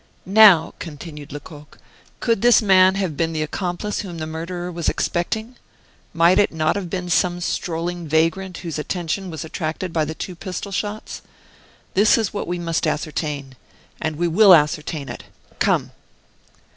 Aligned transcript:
"Now," 0.25 0.73
continued 0.79 1.31
Lecoq, 1.31 1.77
"could 2.21 2.41
this 2.41 2.59
man 2.59 2.95
have 2.95 3.15
been 3.15 3.33
the 3.33 3.43
accomplice 3.43 3.99
whom 3.99 4.17
the 4.17 4.25
murderer 4.25 4.71
was 4.71 4.89
expecting? 4.89 5.57
Might 6.11 6.39
it 6.39 6.51
not 6.51 6.75
have 6.75 6.89
been 6.89 7.07
some 7.07 7.39
strolling 7.39 8.07
vagrant 8.07 8.57
whose 8.65 8.79
attention 8.79 9.29
was 9.29 9.45
attracted 9.45 9.93
by 9.93 10.05
the 10.05 10.15
two 10.15 10.35
pistol 10.35 10.71
shots? 10.71 11.21
This 11.93 12.17
is 12.17 12.33
what 12.33 12.47
we 12.47 12.57
must 12.57 12.87
ascertain. 12.87 13.53
And 14.01 14.15
we 14.15 14.27
will 14.27 14.55
ascertain 14.55 15.07
it. 15.07 15.25
Come!" 15.59 15.91